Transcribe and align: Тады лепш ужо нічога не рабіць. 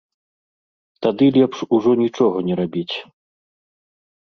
Тады 1.07 1.25
лепш 1.37 1.57
ужо 1.79 1.91
нічога 2.03 2.37
не 2.49 2.55
рабіць. 2.63 2.89